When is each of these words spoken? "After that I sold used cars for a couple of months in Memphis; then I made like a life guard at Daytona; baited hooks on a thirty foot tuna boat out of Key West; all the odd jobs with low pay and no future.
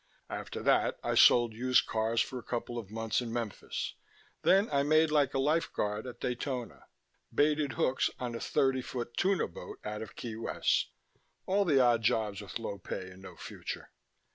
"After 0.31 0.63
that 0.63 0.97
I 1.03 1.13
sold 1.13 1.53
used 1.53 1.85
cars 1.85 2.21
for 2.21 2.39
a 2.39 2.43
couple 2.43 2.79
of 2.79 2.89
months 2.89 3.21
in 3.21 3.31
Memphis; 3.31 3.93
then 4.41 4.67
I 4.71 4.81
made 4.81 5.11
like 5.11 5.35
a 5.35 5.39
life 5.39 5.71
guard 5.71 6.07
at 6.07 6.19
Daytona; 6.21 6.85
baited 7.31 7.73
hooks 7.73 8.09
on 8.17 8.33
a 8.33 8.39
thirty 8.39 8.81
foot 8.81 9.15
tuna 9.15 9.47
boat 9.47 9.77
out 9.85 10.01
of 10.01 10.15
Key 10.15 10.37
West; 10.37 10.89
all 11.45 11.65
the 11.65 11.79
odd 11.79 12.01
jobs 12.01 12.41
with 12.41 12.57
low 12.57 12.79
pay 12.79 13.11
and 13.11 13.21
no 13.21 13.35
future. 13.35 13.91